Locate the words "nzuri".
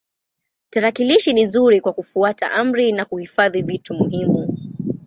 1.43-1.81